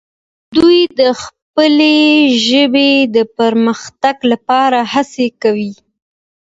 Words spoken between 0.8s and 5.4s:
د خپلې ژبې د پرمختګ لپاره هڅې